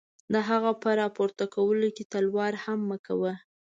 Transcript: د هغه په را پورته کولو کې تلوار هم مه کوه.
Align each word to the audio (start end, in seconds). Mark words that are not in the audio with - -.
د 0.33 0.35
هغه 0.49 0.71
په 0.81 0.89
را 0.99 1.07
پورته 1.15 1.45
کولو 1.55 1.87
کې 1.95 2.03
تلوار 2.11 2.53
هم 2.63 2.79
مه 2.89 2.97
کوه. 3.05 3.33